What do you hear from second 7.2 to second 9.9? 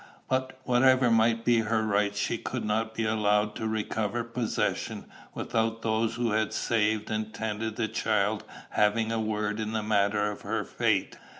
tended the child having a word in the